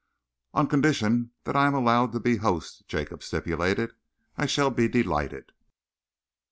[0.55, 3.93] "On condition that I am allowed to be host," Jacob stipulated,
[4.35, 5.51] "I shall be delighted."